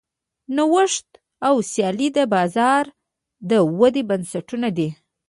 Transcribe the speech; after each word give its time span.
نوښت 0.55 1.07
او 1.47 1.55
سیالي 1.71 2.09
د 2.17 2.19
بازار 2.33 2.85
د 3.49 3.51
ودې 3.79 4.03
بنسټونه 4.09 4.67
دي. 4.77 4.89